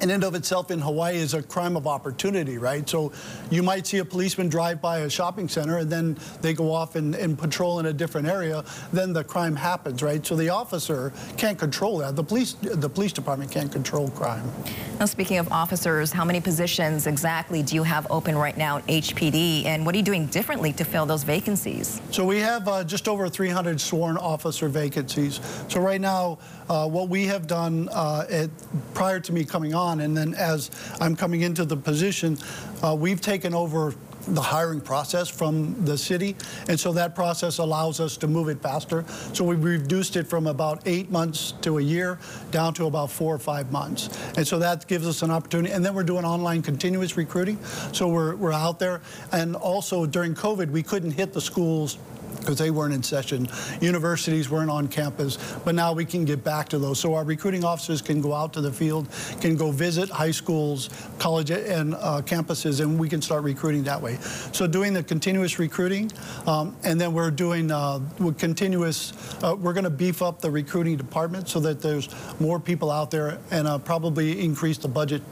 in 0.00 0.10
and 0.10 0.24
of 0.24 0.34
itself 0.34 0.70
in 0.70 0.78
Hawaii 0.78 1.16
is 1.16 1.34
a 1.34 1.42
crime 1.42 1.76
of 1.76 1.86
opportunity, 1.86 2.58
right? 2.58 2.88
So 2.88 3.12
you 3.50 3.62
might 3.62 3.86
see 3.86 3.98
a 3.98 4.04
policeman 4.04 4.48
drive 4.48 4.80
by 4.80 5.00
a 5.00 5.10
shopping 5.10 5.48
center 5.48 5.78
and 5.78 5.90
then 5.90 6.18
they 6.40 6.54
go 6.54 6.72
off 6.72 6.96
and, 6.96 7.14
and 7.14 7.38
patrol 7.38 7.80
in 7.80 7.86
a 7.86 7.92
different 7.92 8.26
area, 8.26 8.64
then 8.92 9.12
the 9.12 9.24
crime 9.24 9.54
happens, 9.54 10.02
right? 10.02 10.24
So 10.24 10.36
the 10.36 10.48
officer 10.48 11.12
can't 11.36 11.58
control 11.58 11.98
that. 11.98 12.16
The 12.16 12.24
police, 12.24 12.54
the 12.54 12.88
police 12.88 13.12
department 13.12 13.50
can't 13.50 13.70
control 13.70 14.08
crime. 14.10 14.50
Now, 14.98 15.06
speaking 15.06 15.38
of 15.38 15.50
officers, 15.52 16.12
how 16.12 16.24
many 16.24 16.40
positions 16.40 17.06
exactly 17.06 17.62
do 17.62 17.74
you 17.74 17.82
have 17.82 18.06
open 18.10 18.36
right 18.36 18.56
now 18.56 18.78
at 18.78 18.86
HPD, 18.86 19.64
and 19.64 19.86
what 19.86 19.94
are 19.94 19.98
you 19.98 20.04
doing 20.04 20.26
differently 20.26 20.72
to 20.74 20.84
fill 20.84 21.06
those 21.06 21.22
vacancies? 21.22 22.00
So 22.10 22.24
we 22.24 22.38
have 22.38 22.68
uh, 22.68 22.84
just 22.84 23.08
over 23.08 23.28
300 23.28 23.80
sworn 23.80 24.16
officer 24.18 24.68
vacancies. 24.68 25.40
So 25.68 25.80
right 25.80 26.00
now, 26.00 26.38
uh, 26.70 26.88
what 26.88 27.08
we 27.08 27.26
have 27.26 27.46
done 27.46 27.88
uh, 27.90 28.24
at, 28.30 28.48
prior 28.94 29.18
to 29.20 29.32
me 29.32 29.44
coming 29.44 29.74
on, 29.74 30.00
and 30.00 30.16
then 30.16 30.34
as 30.34 30.70
I'm 31.00 31.16
coming 31.16 31.42
into 31.42 31.64
the 31.64 31.76
position, 31.76 32.38
uh, 32.82 32.96
we've 32.98 33.20
taken 33.20 33.54
over 33.54 33.94
the 34.28 34.40
hiring 34.40 34.80
process 34.80 35.28
from 35.28 35.84
the 35.84 35.96
city. 35.96 36.36
And 36.68 36.78
so 36.78 36.92
that 36.92 37.14
process 37.14 37.58
allows 37.58 38.00
us 38.00 38.16
to 38.18 38.28
move 38.28 38.48
it 38.48 38.60
faster. 38.60 39.04
So 39.32 39.44
we 39.44 39.56
reduced 39.56 40.14
it 40.16 40.26
from 40.26 40.46
about 40.46 40.82
eight 40.86 41.10
months 41.10 41.52
to 41.62 41.78
a 41.78 41.82
year 41.82 42.18
down 42.50 42.74
to 42.74 42.86
about 42.86 43.10
four 43.10 43.34
or 43.34 43.38
five 43.38 43.72
months. 43.72 44.08
And 44.36 44.46
so 44.46 44.58
that 44.58 44.86
gives 44.86 45.06
us 45.06 45.22
an 45.22 45.30
opportunity. 45.30 45.72
And 45.72 45.84
then 45.84 45.94
we're 45.94 46.04
doing 46.04 46.24
online 46.24 46.62
continuous 46.62 47.16
recruiting. 47.16 47.58
So 47.92 48.08
we're, 48.08 48.36
we're 48.36 48.52
out 48.52 48.78
there. 48.78 49.00
And 49.32 49.56
also 49.56 50.06
during 50.06 50.34
COVID, 50.34 50.70
we 50.70 50.82
couldn't 50.82 51.12
hit 51.12 51.32
the 51.32 51.40
schools 51.40 51.98
because 52.38 52.58
they 52.58 52.70
weren't 52.70 52.94
in 52.94 53.02
session. 53.02 53.48
Universities 53.80 54.50
weren't 54.50 54.70
on 54.70 54.88
campus, 54.88 55.38
but 55.64 55.74
now 55.74 55.92
we 55.92 56.04
can 56.04 56.24
get 56.24 56.42
back 56.44 56.68
to 56.68 56.78
those. 56.78 56.98
So 56.98 57.14
our 57.14 57.24
recruiting 57.24 57.64
officers 57.64 58.02
can 58.02 58.20
go 58.20 58.32
out 58.34 58.52
to 58.54 58.60
the 58.60 58.72
field, 58.72 59.08
can 59.40 59.56
go 59.56 59.70
visit 59.70 60.08
high 60.08 60.30
schools, 60.30 60.90
college 61.18 61.50
and 61.50 61.94
uh, 61.94 62.22
campuses, 62.24 62.80
and 62.80 62.98
we 62.98 63.08
can 63.08 63.22
start 63.22 63.42
recruiting 63.44 63.82
that 63.84 64.00
way. 64.00 64.16
So 64.52 64.66
doing 64.66 64.92
the 64.92 65.02
continuous 65.02 65.58
recruiting, 65.58 66.10
um, 66.46 66.76
and 66.84 67.00
then 67.00 67.12
we're 67.12 67.30
doing 67.30 67.70
uh, 67.70 68.00
continuous, 68.38 69.12
uh, 69.42 69.56
we're 69.58 69.72
going 69.72 69.84
to 69.84 69.90
beef 69.90 70.22
up 70.22 70.40
the 70.40 70.50
recruiting 70.50 70.96
department 70.96 71.48
so 71.48 71.60
that 71.60 71.80
there's 71.80 72.08
more 72.40 72.60
people 72.60 72.90
out 72.90 73.10
there 73.10 73.38
and 73.50 73.66
uh, 73.66 73.78
probably 73.78 74.40
increase 74.40 74.78
the 74.78 74.88
budget 74.88 75.22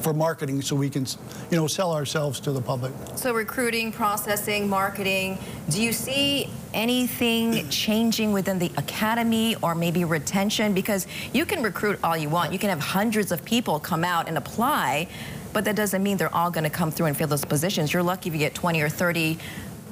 for 0.00 0.12
marketing 0.12 0.62
so 0.62 0.74
we 0.74 0.90
can, 0.90 1.06
you 1.50 1.56
know, 1.56 1.66
sell 1.66 1.92
ourselves 1.92 2.40
to 2.40 2.52
the 2.52 2.60
public. 2.60 2.92
So 3.16 3.32
recruiting, 3.34 3.92
processing, 3.92 4.68
marketing, 4.68 5.38
do 5.68 5.82
you 5.82 5.92
see 5.92 6.48
anything 6.72 7.68
changing 7.68 8.32
within 8.32 8.58
the 8.58 8.70
academy 8.76 9.56
or 9.62 9.74
maybe 9.74 10.04
retention? 10.04 10.72
Because 10.72 11.06
you 11.32 11.44
can 11.44 11.62
recruit 11.62 11.98
all 12.02 12.16
you 12.16 12.28
want. 12.28 12.52
You 12.52 12.58
can 12.58 12.70
have 12.70 12.80
hundreds 12.80 13.32
of 13.32 13.44
people 13.44 13.78
come 13.78 14.04
out 14.04 14.28
and 14.28 14.38
apply, 14.38 15.08
but 15.52 15.64
that 15.64 15.76
doesn't 15.76 16.02
mean 16.02 16.16
they're 16.16 16.34
all 16.34 16.50
going 16.50 16.64
to 16.64 16.70
come 16.70 16.90
through 16.90 17.06
and 17.06 17.16
fill 17.16 17.28
those 17.28 17.44
positions. 17.44 17.92
You're 17.92 18.02
lucky 18.02 18.28
if 18.28 18.34
you 18.34 18.38
get 18.38 18.54
20 18.54 18.80
or 18.80 18.88
30 18.88 19.38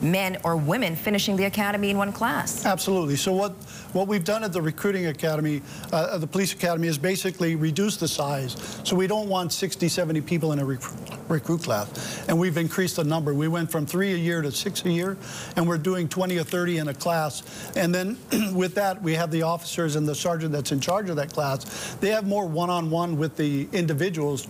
men 0.03 0.37
or 0.45 0.57
women 0.57 0.97
finishing 0.97 1.37
the 1.37 1.45
academy 1.45 1.91
in 1.91 1.99
one 1.99 2.13
class. 2.13 2.65
Absolutely. 2.65 3.17
So 3.17 3.33
what 3.33 3.53
what 3.93 4.07
we've 4.07 4.25
done 4.25 4.45
at 4.45 4.53
the 4.53 4.61
recruiting 4.61 5.07
academy, 5.07 5.63
uh, 5.93 6.19
the 6.19 6.27
police 6.27 6.53
academy, 6.53 6.89
is 6.89 6.99
basically 6.99 7.57
reduce 7.57 7.97
the 7.97 8.09
size. 8.09 8.81
So 8.85 8.95
we 8.95 9.07
don't 9.07 9.29
want 9.29 9.53
60, 9.53 9.89
70 9.89 10.21
people 10.21 10.53
in 10.53 10.59
a 10.59 10.65
rec 10.65 10.81
recruit 11.29 11.63
class, 11.63 12.25
and 12.29 12.39
we've 12.39 12.57
increased 12.57 12.97
the 12.97 13.05
number. 13.05 13.35
We 13.35 13.49
went 13.49 13.71
from 13.71 13.87
three 13.87 14.13
a 14.13 14.17
year 14.17 14.43
to 14.43 14.53
six 14.53 14.85
a 14.85 14.91
year, 14.91 15.17
and 15.57 15.67
we're 15.67 15.79
doing 15.79 16.09
20 16.09 16.39
or 16.39 16.45
30 16.45 16.79
in 16.79 16.89
a 16.89 16.95
class. 16.95 17.43
And 17.77 17.95
then 17.95 18.19
with 18.55 18.75
that, 18.75 19.03
we 19.03 19.15
have 19.15 19.31
the 19.31 19.43
officers 19.43 19.97
and 19.97 20.07
the 20.07 20.15
sergeant 20.15 20.53
that's 20.53 20.73
in 20.73 20.81
charge 20.81 21.11
of 21.11 21.17
that 21.17 21.33
class. 21.33 21.95
They 22.01 22.11
have 22.11 22.27
more 22.27 22.47
one-on-one 22.47 23.11
-on 23.11 23.15
-one 23.15 23.19
with 23.19 23.37
the 23.37 23.69
individuals 23.73 24.47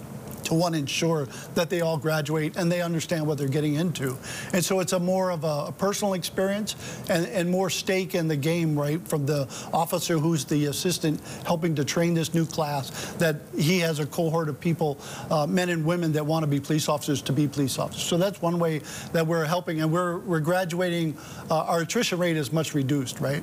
to 0.48 0.58
to 0.72 0.78
ensure 0.78 1.26
that 1.54 1.70
they 1.70 1.80
all 1.80 1.96
graduate 1.96 2.56
and 2.56 2.70
they 2.70 2.82
understand 2.82 3.26
what 3.26 3.38
they're 3.38 3.48
getting 3.48 3.74
into. 3.74 4.16
And 4.52 4.64
so 4.64 4.80
it's 4.80 4.92
a 4.92 4.98
more 4.98 5.30
of 5.30 5.44
a, 5.44 5.66
a 5.68 5.74
personal 5.76 6.14
experience 6.14 6.76
and, 7.08 7.26
and, 7.26 7.48
more 7.48 7.70
stake 7.70 8.14
in 8.14 8.28
the 8.28 8.36
game, 8.36 8.78
right, 8.78 9.00
from 9.08 9.24
the 9.24 9.48
officer 9.72 10.18
who's 10.18 10.44
the 10.44 10.66
assistant 10.66 11.20
helping 11.46 11.74
to 11.76 11.84
train 11.84 12.12
this 12.12 12.34
new 12.34 12.44
class, 12.44 12.90
that 13.14 13.36
he 13.56 13.78
has 13.78 14.00
a 14.00 14.06
cohort 14.06 14.48
of 14.48 14.60
people, 14.60 14.98
uh, 15.30 15.46
men 15.46 15.70
and 15.70 15.84
women 15.84 16.12
that 16.12 16.24
want 16.24 16.42
to 16.42 16.46
be 16.46 16.60
police 16.60 16.88
officers 16.88 17.22
to 17.22 17.32
be 17.32 17.48
police 17.48 17.78
officers. 17.78 18.02
So 18.02 18.18
that's 18.18 18.42
one 18.42 18.58
way 18.58 18.82
that 19.12 19.26
we're 19.26 19.46
helping 19.46 19.80
and 19.80 19.90
we're, 19.90 20.18
we're 20.18 20.40
graduating, 20.40 21.16
uh, 21.50 21.56
our 21.60 21.80
attrition 21.80 22.18
rate 22.18 22.36
is 22.36 22.52
much 22.52 22.74
reduced, 22.74 23.20
right? 23.20 23.42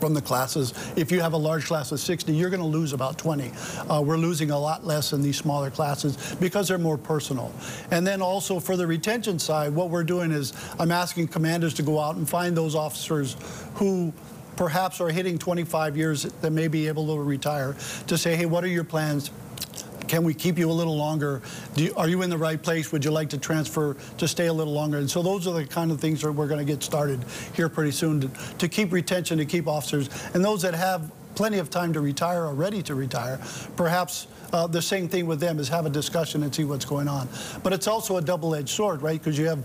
From 0.00 0.14
the 0.14 0.22
classes. 0.22 0.74
If 0.96 1.12
you 1.12 1.20
have 1.20 1.32
a 1.32 1.36
large 1.36 1.66
class 1.66 1.92
of 1.92 2.00
60, 2.00 2.32
you're 2.32 2.50
going 2.50 2.60
to 2.60 2.66
lose 2.66 2.92
about 2.92 3.18
20. 3.18 3.52
Uh, 3.88 4.02
we're 4.04 4.16
losing 4.16 4.50
a 4.50 4.58
lot 4.58 4.84
less 4.84 5.12
in 5.12 5.22
these 5.22 5.36
smaller 5.36 5.70
classes 5.70 6.34
because 6.40 6.68
they're 6.68 6.78
more 6.78 6.98
personal. 6.98 7.52
And 7.90 8.06
then 8.06 8.20
also 8.20 8.58
for 8.58 8.76
the 8.76 8.86
retention 8.86 9.38
side, 9.38 9.74
what 9.74 9.90
we're 9.90 10.04
doing 10.04 10.32
is 10.32 10.52
I'm 10.78 10.92
asking 10.92 11.28
commanders 11.28 11.74
to 11.74 11.82
go 11.82 12.00
out 12.00 12.16
and 12.16 12.28
find 12.28 12.56
those 12.56 12.74
officers 12.74 13.36
who 13.74 14.12
perhaps 14.56 15.00
are 15.00 15.08
hitting 15.08 15.38
25 15.38 15.96
years 15.96 16.24
that 16.24 16.50
may 16.50 16.68
be 16.68 16.88
able 16.88 17.06
to 17.06 17.22
retire 17.22 17.74
to 18.06 18.18
say, 18.18 18.36
hey, 18.36 18.46
what 18.46 18.64
are 18.64 18.68
your 18.68 18.84
plans? 18.84 19.30
Can 20.12 20.24
we 20.24 20.34
keep 20.34 20.58
you 20.58 20.70
a 20.70 20.72
little 20.74 20.98
longer? 20.98 21.40
You, 21.74 21.94
are 21.96 22.06
you 22.06 22.20
in 22.20 22.28
the 22.28 22.36
right 22.36 22.62
place? 22.62 22.92
Would 22.92 23.02
you 23.02 23.10
like 23.10 23.30
to 23.30 23.38
transfer 23.38 23.96
to 24.18 24.28
stay 24.28 24.48
a 24.48 24.52
little 24.52 24.74
longer? 24.74 24.98
And 24.98 25.10
so 25.10 25.22
those 25.22 25.46
are 25.46 25.54
the 25.54 25.64
kind 25.64 25.90
of 25.90 26.02
things 26.02 26.20
that 26.20 26.30
we're 26.30 26.48
going 26.48 26.58
to 26.58 26.70
get 26.70 26.82
started 26.82 27.24
here 27.54 27.70
pretty 27.70 27.92
soon 27.92 28.20
to, 28.20 28.28
to 28.58 28.68
keep 28.68 28.92
retention, 28.92 29.38
to 29.38 29.46
keep 29.46 29.66
officers. 29.66 30.10
And 30.34 30.44
those 30.44 30.60
that 30.60 30.74
have 30.74 31.10
plenty 31.34 31.56
of 31.56 31.70
time 31.70 31.94
to 31.94 32.02
retire 32.02 32.44
or 32.44 32.52
ready 32.52 32.82
to 32.82 32.94
retire, 32.94 33.40
perhaps 33.74 34.26
uh, 34.52 34.66
the 34.66 34.82
same 34.82 35.08
thing 35.08 35.24
with 35.24 35.40
them 35.40 35.58
is 35.58 35.66
have 35.70 35.86
a 35.86 35.90
discussion 35.90 36.42
and 36.42 36.54
see 36.54 36.64
what's 36.64 36.84
going 36.84 37.08
on. 37.08 37.26
But 37.62 37.72
it's 37.72 37.86
also 37.86 38.18
a 38.18 38.20
double-edged 38.20 38.68
sword, 38.68 39.00
right? 39.00 39.18
Because 39.18 39.38
you 39.38 39.46
have 39.46 39.64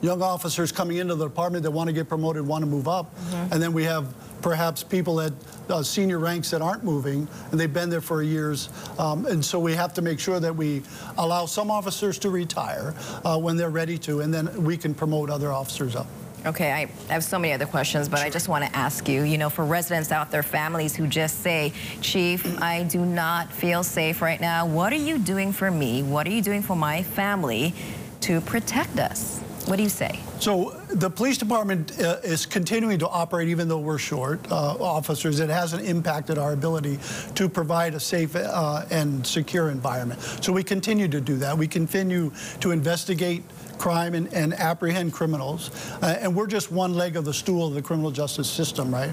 young 0.00 0.22
officers 0.22 0.72
coming 0.72 0.98
into 0.98 1.14
the 1.14 1.24
department 1.24 1.62
that 1.62 1.70
want 1.70 1.88
to 1.88 1.92
get 1.92 2.08
promoted, 2.08 2.46
want 2.46 2.64
to 2.64 2.70
move 2.70 2.88
up, 2.88 3.06
mm 3.06 3.30
-hmm. 3.30 3.52
and 3.52 3.62
then 3.62 3.72
we 3.72 3.84
have 3.84 4.06
perhaps 4.42 4.84
people 4.84 5.20
at 5.20 5.32
uh, 5.70 5.82
senior 5.82 6.18
ranks 6.18 6.50
that 6.50 6.60
aren't 6.60 6.84
moving, 6.84 7.26
and 7.50 7.58
they've 7.58 7.72
been 7.72 7.88
there 7.88 8.02
for 8.02 8.22
years. 8.22 8.68
Um, 8.98 9.26
and 9.26 9.44
so 9.44 9.58
we 9.58 9.74
have 9.74 9.94
to 9.94 10.02
make 10.02 10.20
sure 10.20 10.40
that 10.40 10.54
we 10.56 10.82
allow 11.16 11.46
some 11.46 11.72
officers 11.72 12.18
to 12.18 12.30
retire 12.30 12.94
uh, 13.24 13.38
when 13.38 13.56
they're 13.56 13.76
ready 13.82 13.98
to, 13.98 14.20
and 14.20 14.32
then 14.32 14.48
we 14.64 14.76
can 14.76 14.94
promote 14.94 15.32
other 15.32 15.50
officers 15.50 15.96
up. 15.96 16.06
Okay, 16.46 16.72
I 16.72 17.12
have 17.12 17.24
so 17.24 17.38
many 17.38 17.54
other 17.54 17.64
questions, 17.64 18.06
but 18.06 18.18
sure. 18.18 18.26
I 18.26 18.30
just 18.30 18.48
want 18.48 18.64
to 18.64 18.76
ask 18.76 19.08
you, 19.08 19.22
you 19.22 19.38
know, 19.38 19.48
for 19.48 19.64
residents 19.64 20.12
out 20.12 20.30
there, 20.30 20.42
families 20.42 20.94
who 20.94 21.06
just 21.06 21.40
say, 21.40 21.72
Chief, 22.02 22.60
I 22.60 22.82
do 22.82 23.06
not 23.06 23.50
feel 23.50 23.82
safe 23.82 24.20
right 24.20 24.40
now. 24.40 24.66
What 24.66 24.92
are 24.92 24.96
you 24.96 25.18
doing 25.18 25.52
for 25.52 25.70
me? 25.70 26.02
What 26.02 26.26
are 26.26 26.30
you 26.30 26.42
doing 26.42 26.60
for 26.60 26.76
my 26.76 27.02
family 27.02 27.74
to 28.20 28.42
protect 28.42 28.98
us? 28.98 29.43
What 29.66 29.76
do 29.76 29.82
you 29.82 29.88
say? 29.88 30.20
So 30.40 30.70
the 30.90 31.08
police 31.08 31.38
department 31.38 31.98
uh, 31.98 32.18
is 32.22 32.44
continuing 32.44 32.98
to 32.98 33.08
operate 33.08 33.48
even 33.48 33.66
though 33.66 33.78
we're 33.78 33.96
short 33.96 34.40
uh, 34.52 34.74
officers. 34.74 35.40
It 35.40 35.48
hasn't 35.48 35.86
impacted 35.86 36.36
our 36.36 36.52
ability 36.52 36.98
to 37.34 37.48
provide 37.48 37.94
a 37.94 38.00
safe 38.00 38.36
uh, 38.36 38.84
and 38.90 39.26
secure 39.26 39.70
environment. 39.70 40.20
So 40.20 40.52
we 40.52 40.62
continue 40.62 41.08
to 41.08 41.20
do 41.20 41.36
that. 41.38 41.56
We 41.56 41.66
continue 41.66 42.30
to 42.60 42.72
investigate 42.72 43.42
crime 43.78 44.14
and, 44.14 44.32
and 44.34 44.52
apprehend 44.52 45.14
criminals. 45.14 45.70
Uh, 46.02 46.18
and 46.20 46.36
we're 46.36 46.46
just 46.46 46.70
one 46.70 46.94
leg 46.94 47.16
of 47.16 47.24
the 47.24 47.34
stool 47.34 47.66
of 47.66 47.74
the 47.74 47.82
criminal 47.82 48.10
justice 48.10 48.50
system, 48.50 48.92
right? 48.92 49.12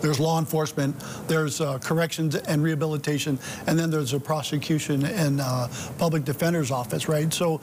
There's 0.00 0.18
law 0.18 0.38
enforcement, 0.38 0.96
there's 1.28 1.60
uh, 1.60 1.78
corrections 1.78 2.34
and 2.34 2.62
rehabilitation, 2.62 3.38
and 3.66 3.78
then 3.78 3.90
there's 3.90 4.14
a 4.14 4.20
prosecution 4.20 5.04
and 5.04 5.40
uh, 5.40 5.68
public 5.98 6.24
defender's 6.24 6.70
office, 6.70 7.08
right? 7.08 7.32
So 7.32 7.60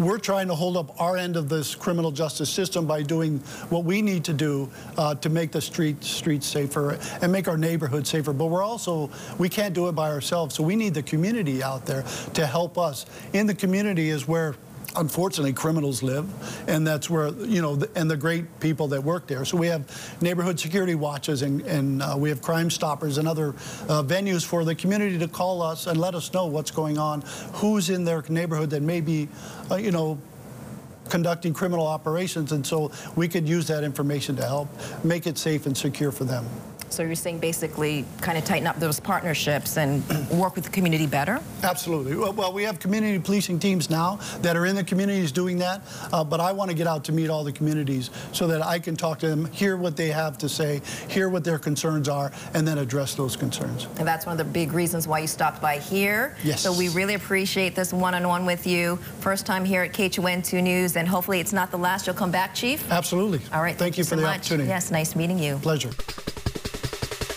we're 0.00 0.18
trying 0.18 0.48
to 0.48 0.54
hold 0.54 0.78
up 0.78 0.98
our 0.98 1.16
end 1.18 1.36
of 1.36 1.48
this 1.50 1.74
criminal 1.74 2.10
justice 2.10 2.48
system 2.48 2.86
by 2.86 3.02
doing 3.02 3.38
what 3.68 3.84
we 3.84 4.00
need 4.00 4.24
to 4.24 4.32
do 4.32 4.70
uh, 4.96 5.14
to 5.16 5.28
make 5.28 5.52
the 5.52 5.60
street, 5.60 6.02
streets 6.02 6.46
safer 6.46 6.98
and 7.20 7.30
make 7.30 7.46
our 7.48 7.58
neighborhoods 7.58 8.08
safer. 8.08 8.32
But 8.32 8.46
we're 8.46 8.64
also, 8.64 9.10
we 9.38 9.50
can't 9.50 9.74
do 9.74 9.88
it 9.88 9.92
by 9.92 10.10
ourselves. 10.10 10.54
So 10.54 10.62
we 10.62 10.74
need 10.74 10.94
the 10.94 11.02
community 11.02 11.62
out 11.62 11.84
there 11.84 12.04
to 12.32 12.46
help 12.46 12.78
us. 12.78 13.04
In 13.34 13.46
the 13.46 13.54
community 13.54 14.08
is 14.08 14.26
where 14.26 14.54
unfortunately 14.96 15.52
criminals 15.52 16.02
live 16.02 16.28
and 16.68 16.86
that's 16.86 17.08
where 17.08 17.28
you 17.28 17.62
know 17.62 17.80
and 17.94 18.10
the 18.10 18.16
great 18.16 18.60
people 18.60 18.88
that 18.88 19.02
work 19.02 19.26
there. 19.26 19.44
So 19.44 19.56
we 19.56 19.68
have 19.68 20.18
neighborhood 20.20 20.58
security 20.58 20.94
watches 20.94 21.42
and, 21.42 21.60
and 21.62 22.02
uh, 22.02 22.14
we 22.18 22.28
have 22.28 22.42
crime 22.42 22.70
stoppers 22.70 23.18
and 23.18 23.28
other 23.28 23.50
uh, 23.50 24.02
venues 24.02 24.44
for 24.44 24.64
the 24.64 24.74
community 24.74 25.18
to 25.18 25.28
call 25.28 25.62
us 25.62 25.86
and 25.86 26.00
let 26.00 26.14
us 26.14 26.32
know 26.32 26.46
what's 26.46 26.70
going 26.70 26.98
on 26.98 27.22
who's 27.54 27.90
in 27.90 28.04
their 28.04 28.24
neighborhood 28.28 28.70
that 28.70 28.82
may 28.82 29.00
be 29.00 29.28
uh, 29.70 29.76
you 29.76 29.90
know 29.90 30.18
conducting 31.08 31.52
criminal 31.52 31.86
operations. 31.86 32.52
And 32.52 32.66
so 32.66 32.92
we 33.16 33.28
could 33.28 33.48
use 33.48 33.66
that 33.66 33.84
information 33.84 34.36
to 34.36 34.44
help 34.44 34.68
make 35.04 35.26
it 35.26 35.36
safe 35.36 35.66
and 35.66 35.76
secure 35.76 36.12
for 36.12 36.24
them 36.24 36.46
so 36.92 37.02
you're 37.02 37.14
saying 37.14 37.38
basically 37.38 38.04
kind 38.20 38.36
of 38.36 38.44
tighten 38.44 38.66
up 38.66 38.78
those 38.78 39.00
partnerships 39.00 39.76
and 39.76 40.02
work 40.30 40.54
with 40.54 40.64
the 40.64 40.70
community 40.70 41.06
better? 41.06 41.40
Absolutely. 41.62 42.16
Well, 42.16 42.52
we 42.52 42.62
have 42.64 42.78
community 42.78 43.18
policing 43.18 43.58
teams 43.58 43.90
now 43.90 44.18
that 44.40 44.56
are 44.56 44.66
in 44.66 44.76
the 44.76 44.84
communities 44.84 45.32
doing 45.32 45.58
that, 45.58 45.82
uh, 46.12 46.24
but 46.24 46.40
I 46.40 46.52
want 46.52 46.70
to 46.70 46.76
get 46.76 46.86
out 46.86 47.04
to 47.04 47.12
meet 47.12 47.30
all 47.30 47.44
the 47.44 47.52
communities 47.52 48.10
so 48.32 48.46
that 48.46 48.62
I 48.62 48.78
can 48.78 48.96
talk 48.96 49.18
to 49.20 49.28
them, 49.28 49.46
hear 49.52 49.76
what 49.76 49.96
they 49.96 50.08
have 50.08 50.38
to 50.38 50.48
say, 50.48 50.80
hear 51.08 51.28
what 51.28 51.44
their 51.44 51.58
concerns 51.58 52.08
are, 52.08 52.32
and 52.54 52.66
then 52.66 52.78
address 52.78 53.14
those 53.14 53.36
concerns. 53.36 53.86
And 53.98 54.06
that's 54.06 54.26
one 54.26 54.32
of 54.32 54.38
the 54.38 54.52
big 54.52 54.72
reasons 54.72 55.06
why 55.06 55.20
you 55.20 55.26
stopped 55.26 55.60
by 55.60 55.78
here. 55.78 56.36
Yes. 56.42 56.60
So 56.60 56.72
we 56.72 56.88
really 56.88 57.14
appreciate 57.14 57.74
this 57.74 57.92
one-on-one 57.92 58.42
-on 58.42 58.44
-one 58.44 58.46
with 58.46 58.66
you. 58.66 58.98
First 59.20 59.46
time 59.46 59.64
here 59.64 59.82
at 59.82 59.92
KHON2 59.92 60.62
News, 60.62 60.96
and 60.96 61.08
hopefully 61.08 61.40
it's 61.40 61.52
not 61.52 61.70
the 61.70 61.78
last. 61.78 62.06
You'll 62.06 62.16
come 62.16 62.30
back, 62.30 62.54
Chief? 62.54 62.90
Absolutely. 62.90 63.40
All 63.52 63.62
right. 63.62 63.76
Thank, 63.76 63.78
thank 63.78 63.96
you, 63.96 64.02
you 64.02 64.04
for 64.04 64.10
so 64.10 64.16
the 64.16 64.22
much. 64.22 64.36
opportunity. 64.36 64.68
Yes, 64.68 64.90
nice 64.90 65.14
meeting 65.14 65.38
you. 65.38 65.58
Pleasure. 65.58 65.90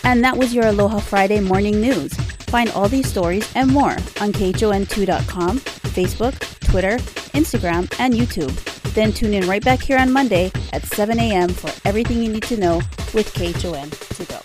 And 0.04 0.22
that 0.22 0.36
was 0.36 0.54
your 0.54 0.66
Aloha 0.66 0.98
Friday 0.98 1.40
morning 1.40 1.80
news. 1.80 2.12
Find 2.54 2.70
all 2.70 2.88
these 2.88 3.08
stories 3.08 3.50
and 3.56 3.70
more 3.70 3.92
on 4.20 4.32
KHON2.com, 4.32 5.58
Facebook, 5.58 6.60
Twitter, 6.60 6.98
Instagram, 7.32 7.92
and 7.98 8.14
YouTube. 8.14 8.52
Then 8.94 9.12
tune 9.12 9.34
in 9.34 9.48
right 9.48 9.64
back 9.64 9.80
here 9.82 9.98
on 9.98 10.12
Monday 10.12 10.52
at 10.72 10.84
7 10.84 11.18
a.m. 11.18 11.48
for 11.48 11.70
everything 11.88 12.22
you 12.22 12.30
need 12.30 12.44
to 12.44 12.56
know 12.56 12.76
with 13.12 13.32
KHON 13.34 13.90
to 14.16 14.24
go. 14.26 14.40